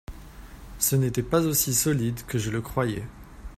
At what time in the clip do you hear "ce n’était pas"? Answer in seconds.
0.79-1.45